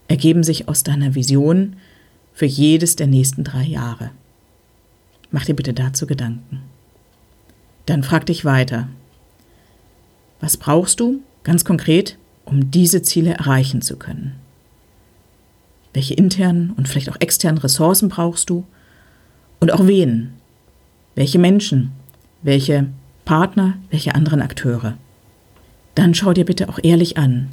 ergeben 0.08 0.42
sich 0.42 0.68
aus 0.68 0.82
deiner 0.82 1.14
Vision 1.14 1.76
für 2.32 2.46
jedes 2.46 2.96
der 2.96 3.06
nächsten 3.06 3.44
drei 3.44 3.64
Jahre? 3.64 4.10
Mach 5.30 5.44
dir 5.44 5.54
bitte 5.54 5.72
dazu 5.72 6.06
Gedanken. 6.06 6.62
Dann 7.86 8.02
frag 8.02 8.26
dich 8.26 8.44
weiter. 8.44 8.88
Was 10.40 10.56
brauchst 10.56 11.00
du 11.00 11.20
ganz 11.42 11.64
konkret, 11.64 12.18
um 12.44 12.70
diese 12.70 13.02
Ziele 13.02 13.34
erreichen 13.34 13.82
zu 13.82 13.96
können? 13.96 14.36
Welche 15.92 16.14
internen 16.14 16.70
und 16.76 16.88
vielleicht 16.88 17.10
auch 17.10 17.20
externen 17.20 17.58
Ressourcen 17.58 18.08
brauchst 18.08 18.50
du? 18.50 18.64
Und 19.60 19.72
auch 19.72 19.86
wen? 19.86 20.34
Welche 21.14 21.38
Menschen? 21.38 21.92
Welche 22.42 22.88
Partner? 23.24 23.78
Welche 23.90 24.14
anderen 24.14 24.42
Akteure? 24.42 24.98
Dann 25.94 26.14
schau 26.14 26.32
dir 26.32 26.44
bitte 26.44 26.68
auch 26.68 26.80
ehrlich 26.82 27.16
an. 27.16 27.48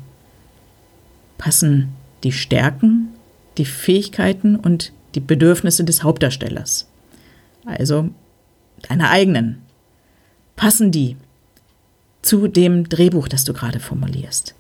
Passen 1.38 1.93
die 2.23 2.31
Stärken, 2.31 3.09
die 3.57 3.65
Fähigkeiten 3.65 4.55
und 4.55 4.93
die 5.15 5.19
Bedürfnisse 5.19 5.83
des 5.83 6.03
Hauptdarstellers? 6.03 6.87
Also 7.65 8.09
deine 8.87 9.09
eigenen 9.09 9.61
Passen 10.55 10.91
die 10.91 11.17
zu 12.21 12.47
dem 12.47 12.87
Drehbuch, 12.87 13.27
das 13.27 13.43
du 13.43 13.53
gerade 13.53 13.79
formulierst? 13.79 14.55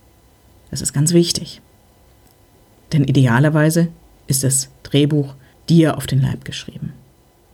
Das 0.71 0.81
ist 0.81 0.93
ganz 0.93 1.13
wichtig. 1.13 1.61
Denn 2.93 3.03
idealerweise 3.03 3.89
ist 4.27 4.43
das 4.43 4.69
Drehbuch 4.83 5.35
dir 5.69 5.97
auf 5.97 6.07
den 6.07 6.21
Leib 6.21 6.45
geschrieben. 6.45 6.93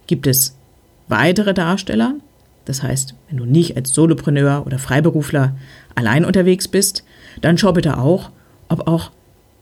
Gibt 0.08 0.28
es 0.28 0.56
weitere 1.08 1.54
Darsteller? 1.54 2.16
Das 2.66 2.84
heißt, 2.84 3.16
wenn 3.30 3.38
du 3.38 3.46
nicht 3.46 3.76
als 3.78 3.94
Solopreneur 3.94 4.66
oder 4.66 4.80
Freiberufler 4.80 5.56
allein 5.96 6.26
unterwegs 6.26 6.68
bist, 6.68 7.04
dann 7.42 7.58
schau 7.58 7.74
bitte 7.74 7.98
auch, 7.98 8.32
ob 8.70 8.88
auch 8.88 9.12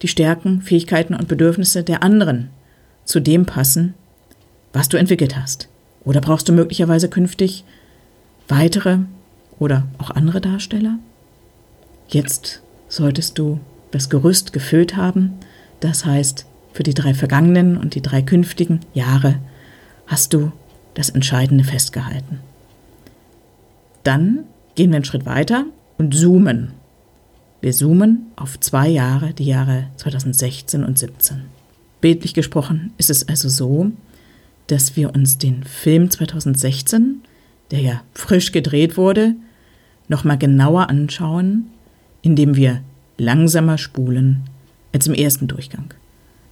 die 0.01 0.07
Stärken, 0.07 0.61
Fähigkeiten 0.61 1.13
und 1.15 1.27
Bedürfnisse 1.27 1.83
der 1.83 2.03
anderen 2.03 2.49
zu 3.05 3.19
dem 3.19 3.45
passen, 3.45 3.93
was 4.73 4.89
du 4.89 4.97
entwickelt 4.97 5.37
hast 5.37 5.69
Oder 6.03 6.21
brauchst 6.21 6.49
du 6.49 6.53
möglicherweise 6.53 7.09
künftig 7.09 7.63
weitere 8.47 8.99
oder 9.57 9.87
auch 9.97 10.11
andere 10.11 10.41
Darsteller? 10.41 10.99
Jetzt 12.07 12.61
solltest 12.89 13.39
du 13.39 13.59
das 13.91 14.09
Gerüst 14.09 14.53
gefüllt 14.53 14.95
haben. 14.95 15.33
Das 15.79 16.05
heißt, 16.05 16.45
für 16.73 16.83
die 16.83 16.93
drei 16.93 17.13
vergangenen 17.13 17.77
und 17.77 17.95
die 17.95 18.01
drei 18.01 18.21
künftigen 18.21 18.81
Jahre 18.93 19.39
hast 20.07 20.33
du 20.33 20.51
das 20.93 21.09
Entscheidende 21.09 21.63
festgehalten. 21.63 22.39
Dann 24.03 24.43
gehen 24.75 24.91
wir 24.91 24.97
einen 24.97 25.05
Schritt 25.05 25.25
weiter 25.25 25.65
und 25.97 26.13
zoomen. 26.13 26.73
Wir 27.65 27.74
zoomen 27.74 28.27
auf 28.36 28.60
zwei 28.60 28.88
Jahre, 28.88 29.34
die 29.34 29.45
Jahre 29.45 29.88
2016 29.98 30.84
und 30.84 31.00
2017. 31.00 31.45
Bildlich 32.00 32.36
gesprochen 32.36 32.93
ist 33.00 33.10
es 33.10 33.27
also 33.27 33.50
so, 33.50 33.91
dass 34.67 34.95
wir 34.95 35.15
uns 35.15 35.39
den 35.39 35.63
Film 35.63 36.12
2016, 36.12 37.24
der 37.72 37.79
ja 37.79 38.01
frisch 38.13 38.51
gedreht 38.51 38.98
wurde, 38.98 39.34
nochmal 40.07 40.38
genauer 40.38 40.91
anschauen, 40.91 41.72
indem 42.22 42.55
wir 42.55 42.81
langsamer 43.17 43.79
spulen 43.79 44.43
als 44.93 45.07
im 45.07 45.15
ersten 45.15 45.48
Durchgang. 45.48 45.91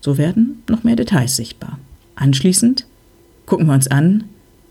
So 0.02 0.18
werden 0.18 0.64
noch 0.68 0.84
mehr 0.84 0.96
Details 0.96 1.36
sichtbar. 1.36 1.78
Anschließend 2.16 2.88
gucken 3.46 3.68
wir 3.68 3.76
uns 3.76 3.88
an, 3.88 4.24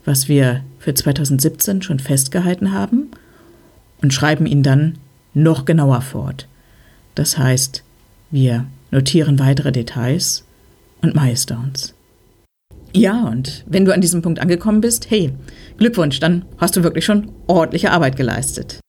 was 0.03 0.27
wir 0.27 0.61
für 0.77 0.93
2017 0.93 1.81
schon 1.83 1.99
festgehalten 1.99 2.73
haben 2.73 3.11
und 4.01 4.13
schreiben 4.13 4.45
ihn 4.45 4.61
dann 4.61 4.97
noch 5.33 5.65
genauer 5.65 6.01
fort. 6.01 6.47
Das 7.15 7.37
heißt, 7.37 7.83
wir 8.31 8.65
notieren 8.91 9.39
weitere 9.39 9.71
Details 9.71 10.43
und 11.01 11.15
Milestones. 11.15 11.93
Ja, 12.95 13.27
und 13.27 13.63
wenn 13.67 13.85
du 13.85 13.93
an 13.93 14.01
diesem 14.01 14.21
Punkt 14.21 14.39
angekommen 14.39 14.81
bist, 14.81 15.09
hey, 15.09 15.33
Glückwunsch, 15.77 16.19
dann 16.19 16.45
hast 16.57 16.75
du 16.75 16.83
wirklich 16.83 17.05
schon 17.05 17.31
ordentliche 17.47 17.91
Arbeit 17.91 18.15
geleistet. 18.15 18.79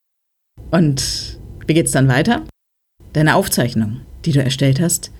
Und 0.71 1.39
wie 1.67 1.75
geht's 1.75 1.93
dann 1.93 2.09
weiter? 2.09 2.45
Deine 3.15 3.37
Aufzeichnungen, 3.37 4.03
die 4.25 4.33
du 4.33 4.43
erstellt 4.43 4.81
hast, 4.81 5.11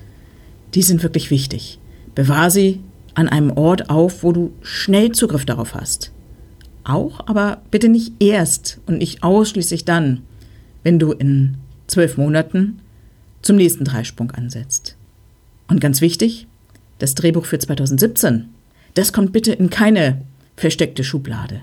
die 0.75 0.83
sind 0.83 1.03
wirklich 1.03 1.31
wichtig. 1.31 1.79
Bewahr 2.15 2.51
sie 2.51 2.81
an 3.15 3.29
einem 3.29 3.53
Ort 3.53 3.89
auf, 3.89 4.23
wo 4.23 4.33
du 4.33 4.53
schnell 4.63 5.13
Zugriff 5.13 5.47
darauf 5.47 5.75
hast. 5.75 6.13
Auch, 6.83 7.27
aber 7.27 7.63
bitte 7.71 7.89
nicht 7.89 8.13
erst 8.21 8.81
und 8.87 8.99
nicht 8.99 9.23
ausschließlich 9.23 9.85
dann, 9.85 10.23
wenn 10.85 11.01
du 11.01 11.11
in 11.13 11.57
zwölf 11.89 12.17
Monaten 12.17 12.81
zum 13.43 13.57
nächsten 13.57 13.85
Dreisprung 13.85 14.31
ansetzt. 14.31 14.97
Und 15.67 15.81
ganz 15.81 16.01
wichtig, 16.01 16.47
das 16.99 17.15
Drehbuch 17.15 17.47
für 17.47 17.59
2017, 17.59 18.49
das 18.95 19.13
kommt 19.13 19.33
bitte 19.33 19.53
in 19.53 19.71
keine 19.71 20.23
versteckte 20.57 21.03
Schublade. 21.03 21.61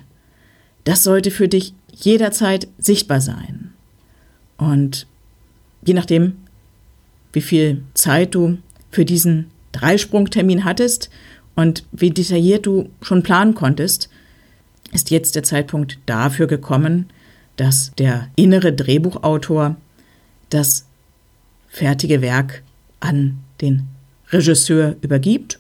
Das 0.84 1.04
sollte 1.04 1.32
für 1.32 1.48
dich 1.48 1.74
jederzeit 1.94 2.68
sichtbar 2.78 3.22
sein. 3.22 3.74
Und 4.58 5.08
je 5.86 5.94
nachdem, 5.94 6.34
wie 7.34 7.42
viel 7.42 7.84
Zeit 7.94 8.36
du 8.36 8.58
für 8.92 9.06
diesen 9.06 9.48
Dreisprungtermin 9.72 10.66
hattest 10.66 11.10
und 11.56 11.86
wie 11.92 12.10
detailliert 12.10 12.66
du 12.66 12.90
schon 13.02 13.24
planen 13.24 13.56
konntest, 13.56 14.10
ist 14.92 15.10
jetzt 15.10 15.36
der 15.36 15.44
Zeitpunkt 15.44 16.00
dafür 16.06 16.48
gekommen, 16.48 17.08
dass 17.62 17.92
der 17.96 18.28
innere 18.36 18.74
Drehbuchautor 18.74 19.76
das 20.50 20.88
fertige 21.70 22.24
Werk 22.24 22.64
an 23.00 23.38
den 23.62 23.88
Regisseur 24.32 24.96
übergibt 25.02 25.60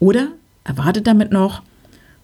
oder 0.00 0.32
er 0.64 0.78
wartet 0.78 1.06
damit 1.06 1.30
noch 1.30 1.62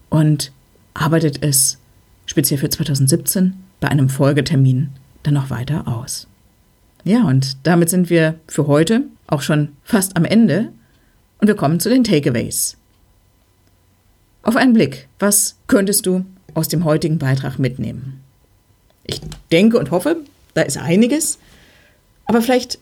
und 0.09 0.51
arbeitet 0.93 1.41
es 1.41 1.77
speziell 2.25 2.59
für 2.59 2.69
2017 2.69 3.53
bei 3.79 3.87
einem 3.87 4.09
Folgetermin 4.09 4.89
dann 5.23 5.35
noch 5.35 5.49
weiter 5.49 5.87
aus. 5.87 6.27
Ja, 7.05 7.23
und 7.23 7.55
damit 7.65 7.89
sind 7.89 8.09
wir 8.09 8.35
für 8.47 8.67
heute 8.67 9.03
auch 9.27 9.41
schon 9.41 9.69
fast 9.85 10.17
am 10.17 10.25
Ende 10.25 10.73
und 11.37 11.47
wir 11.47 11.55
kommen 11.55 11.79
zu 11.79 11.87
den 11.87 12.03
Takeaways. 12.03 12.75
Auf 14.43 14.57
einen 14.57 14.73
Blick, 14.73 15.07
was 15.19 15.55
könntest 15.67 16.05
du 16.05 16.25
aus 16.53 16.67
dem 16.67 16.83
heutigen 16.83 17.17
Beitrag 17.17 17.59
mitnehmen? 17.59 18.25
Ich 19.09 19.21
denke 19.51 19.79
und 19.79 19.89
hoffe, 19.89 20.17
da 20.53 20.61
ist 20.61 20.77
einiges, 20.77 21.39
aber 22.25 22.43
vielleicht 22.43 22.77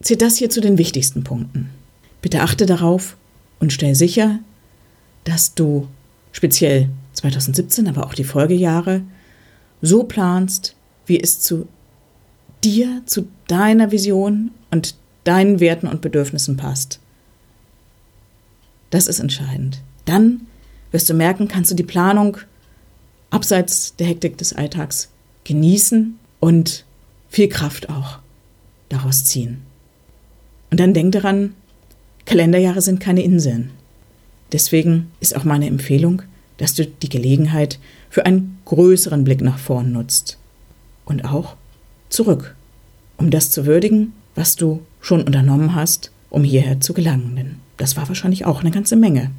zählt 0.00 0.22
das 0.22 0.38
hier 0.38 0.48
zu 0.48 0.62
den 0.62 0.78
wichtigsten 0.78 1.24
Punkten. 1.24 1.68
Bitte 2.22 2.40
achte 2.40 2.64
darauf 2.64 3.18
und 3.60 3.70
stell 3.70 3.94
sicher, 3.94 4.38
dass 5.24 5.54
du 5.54 5.88
speziell 6.32 6.88
2017, 7.12 7.86
aber 7.86 8.06
auch 8.06 8.14
die 8.14 8.24
Folgejahre 8.24 9.02
so 9.82 10.04
planst, 10.04 10.74
wie 11.04 11.20
es 11.20 11.40
zu 11.40 11.68
dir, 12.64 13.02
zu 13.04 13.28
deiner 13.46 13.92
Vision 13.92 14.52
und 14.70 14.94
deinen 15.24 15.60
Werten 15.60 15.86
und 15.86 16.00
Bedürfnissen 16.00 16.56
passt. 16.56 16.98
Das 18.88 19.06
ist 19.06 19.20
entscheidend. 19.20 19.82
Dann 20.06 20.46
wirst 20.92 21.10
du 21.10 21.14
merken, 21.14 21.46
kannst 21.46 21.70
du 21.70 21.74
die 21.74 21.82
Planung 21.82 22.38
abseits 23.28 23.94
der 23.96 24.06
Hektik 24.06 24.38
des 24.38 24.54
Alltags 24.54 25.11
genießen 25.44 26.18
und 26.40 26.84
viel 27.28 27.48
Kraft 27.48 27.88
auch 27.88 28.18
daraus 28.88 29.24
ziehen. 29.24 29.62
Und 30.70 30.80
dann 30.80 30.94
denk 30.94 31.12
daran, 31.12 31.54
Kalenderjahre 32.24 32.80
sind 32.80 33.00
keine 33.00 33.22
Inseln. 33.22 33.70
Deswegen 34.52 35.10
ist 35.20 35.34
auch 35.36 35.44
meine 35.44 35.66
Empfehlung, 35.66 36.22
dass 36.58 36.74
du 36.74 36.86
die 36.86 37.08
Gelegenheit 37.08 37.78
für 38.10 38.26
einen 38.26 38.58
größeren 38.66 39.24
Blick 39.24 39.40
nach 39.40 39.58
vorn 39.58 39.92
nutzt. 39.92 40.38
Und 41.04 41.24
auch 41.24 41.56
zurück, 42.08 42.54
um 43.16 43.30
das 43.30 43.50
zu 43.50 43.66
würdigen, 43.66 44.12
was 44.34 44.56
du 44.56 44.82
schon 45.00 45.22
unternommen 45.22 45.74
hast, 45.74 46.10
um 46.30 46.44
hierher 46.44 46.80
zu 46.80 46.94
gelangen. 46.94 47.36
Denn 47.36 47.56
das 47.76 47.96
war 47.96 48.06
wahrscheinlich 48.08 48.44
auch 48.44 48.60
eine 48.60 48.70
ganze 48.70 48.96
Menge. 48.96 49.30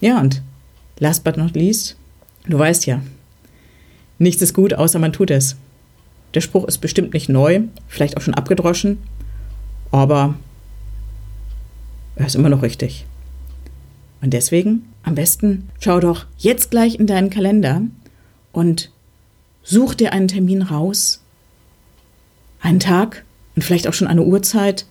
Ja, 0.00 0.20
und 0.20 0.42
last 0.98 1.24
but 1.24 1.36
not 1.36 1.54
least, 1.54 1.96
du 2.46 2.58
weißt 2.58 2.86
ja, 2.86 3.02
nichts 4.20 4.42
ist 4.42 4.54
gut, 4.54 4.74
außer 4.74 5.00
man 5.00 5.12
tut 5.12 5.30
es. 5.30 5.56
Der 6.34 6.40
Spruch 6.40 6.66
ist 6.66 6.78
bestimmt 6.78 7.12
nicht 7.12 7.28
neu, 7.28 7.62
vielleicht 7.88 8.16
auch 8.16 8.20
schon 8.20 8.34
abgedroschen, 8.34 8.98
aber 9.90 10.34
er 12.14 12.26
ist 12.26 12.36
immer 12.36 12.48
noch 12.48 12.62
richtig. 12.62 13.06
Und 14.20 14.32
deswegen 14.32 14.84
am 15.02 15.14
besten 15.14 15.68
schau 15.80 15.98
doch 15.98 16.26
jetzt 16.38 16.70
gleich 16.70 16.96
in 16.96 17.06
deinen 17.06 17.30
Kalender 17.30 17.82
und 18.52 18.90
such 19.62 19.94
dir 19.94 20.12
einen 20.12 20.28
Termin 20.28 20.62
raus, 20.62 21.22
einen 22.60 22.80
Tag 22.80 23.24
und 23.56 23.62
vielleicht 23.62 23.88
auch 23.88 23.94
schon 23.94 24.08
eine 24.08 24.22
Uhrzeit, 24.22 24.86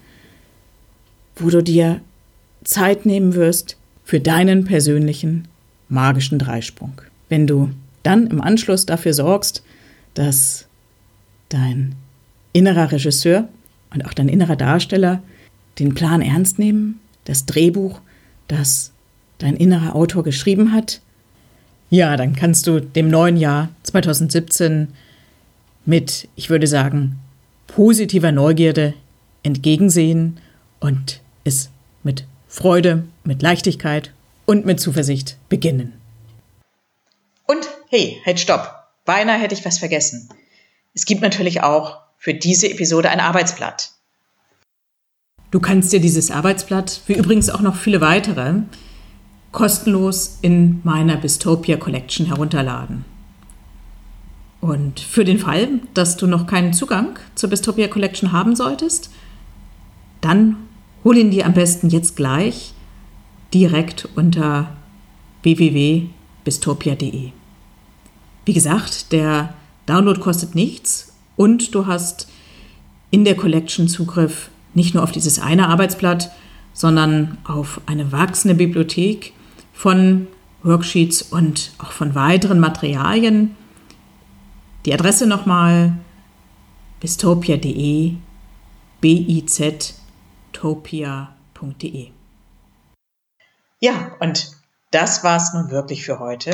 wo 1.35 1.49
du 1.49 1.61
dir 1.61 2.01
Zeit 2.63 3.05
nehmen 3.05 3.35
wirst 3.35 3.77
für 4.03 4.19
deinen 4.19 4.65
persönlichen 4.65 5.47
magischen 5.87 6.39
Dreisprung. 6.39 7.01
Wenn 7.29 7.47
du 7.47 7.69
dann 8.03 8.27
im 8.27 8.41
Anschluss 8.41 8.85
dafür 8.85 9.13
sorgst, 9.13 9.63
dass 10.13 10.67
dein 11.49 11.95
innerer 12.53 12.91
Regisseur 12.91 13.47
und 13.93 14.05
auch 14.05 14.13
dein 14.13 14.29
innerer 14.29 14.55
Darsteller 14.55 15.21
den 15.79 15.93
Plan 15.93 16.21
ernst 16.21 16.59
nehmen, 16.59 16.99
das 17.25 17.45
Drehbuch, 17.45 18.01
das 18.47 18.91
dein 19.37 19.55
innerer 19.55 19.95
Autor 19.95 20.23
geschrieben 20.23 20.73
hat, 20.73 21.01
ja, 21.89 22.15
dann 22.17 22.35
kannst 22.35 22.67
du 22.67 22.79
dem 22.79 23.09
neuen 23.09 23.35
Jahr 23.37 23.69
2017 23.83 24.89
mit, 25.85 26.27
ich 26.35 26.49
würde 26.49 26.67
sagen, 26.67 27.17
positiver 27.67 28.31
Neugierde 28.31 28.93
entgegensehen 29.41 30.37
und 30.79 31.21
es 31.43 31.69
mit 32.03 32.25
Freude, 32.47 33.05
mit 33.23 33.41
Leichtigkeit 33.41 34.11
und 34.45 34.65
mit 34.65 34.79
Zuversicht 34.79 35.37
beginnen. 35.49 35.93
Hey, 37.91 38.21
halt 38.23 38.39
stopp. 38.39 38.71
Beinahe 39.03 39.39
hätte 39.39 39.55
ich 39.55 39.65
was 39.65 39.79
vergessen. 39.79 40.29
Es 40.93 41.05
gibt 41.05 41.23
natürlich 41.23 41.63
auch 41.63 41.97
für 42.17 42.35
diese 42.35 42.69
Episode 42.69 43.09
ein 43.09 43.19
Arbeitsblatt. 43.19 43.93
Du 45.49 45.59
kannst 45.59 45.91
dir 45.91 45.99
dieses 45.99 46.29
Arbeitsblatt, 46.29 47.01
wie 47.07 47.13
übrigens 47.13 47.49
auch 47.49 47.61
noch 47.61 47.75
viele 47.75 47.99
weitere, 47.99 48.61
kostenlos 49.51 50.37
in 50.43 50.81
meiner 50.83 51.17
Bistopia 51.17 51.77
Collection 51.77 52.27
herunterladen. 52.27 53.05
Und 54.61 54.99
für 54.99 55.25
den 55.25 55.39
Fall, 55.39 55.79
dass 55.95 56.15
du 56.15 56.27
noch 56.27 56.45
keinen 56.45 56.73
Zugang 56.73 57.17
zur 57.33 57.49
Bistopia 57.49 57.87
Collection 57.87 58.31
haben 58.31 58.55
solltest, 58.55 59.09
dann 60.21 60.57
hol 61.03 61.17
ihn 61.17 61.31
dir 61.31 61.47
am 61.47 61.53
besten 61.53 61.89
jetzt 61.89 62.15
gleich 62.15 62.73
direkt 63.51 64.07
unter 64.15 64.77
www.bistopia.de. 65.41 67.38
Wie 68.45 68.53
gesagt, 68.53 69.11
der 69.11 69.53
Download 69.85 70.19
kostet 70.19 70.55
nichts 70.55 71.13
und 71.35 71.73
du 71.73 71.87
hast 71.87 72.27
in 73.11 73.25
der 73.25 73.35
Collection 73.35 73.87
Zugriff 73.87 74.49
nicht 74.73 74.93
nur 74.93 75.03
auf 75.03 75.11
dieses 75.11 75.39
eine 75.39 75.67
Arbeitsblatt, 75.67 76.31
sondern 76.73 77.37
auf 77.43 77.81
eine 77.85 78.11
wachsende 78.11 78.55
Bibliothek 78.55 79.33
von 79.73 80.27
Worksheets 80.63 81.21
und 81.21 81.71
auch 81.79 81.91
von 81.91 82.15
weiteren 82.15 82.59
Materialien. 82.59 83.55
Die 84.85 84.93
Adresse 84.93 85.25
nochmal 85.25 85.97
bistopia.de, 86.99 88.13
biztopia.de. 89.01 89.71
Ja, 93.81 94.11
und 94.19 94.51
das 94.91 95.23
war's 95.23 95.53
nun 95.53 95.71
wirklich 95.71 96.03
für 96.03 96.19
heute. 96.19 96.53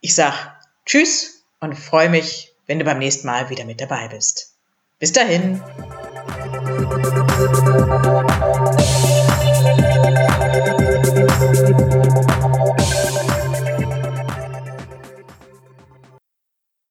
Ich 0.00 0.14
sag 0.14 0.57
Tschüss 0.88 1.42
und 1.60 1.74
freue 1.74 2.08
mich, 2.08 2.54
wenn 2.66 2.78
du 2.78 2.84
beim 2.86 2.98
nächsten 2.98 3.26
Mal 3.26 3.50
wieder 3.50 3.66
mit 3.66 3.78
dabei 3.78 4.08
bist. 4.08 4.54
Bis 4.98 5.12
dahin. 5.12 5.62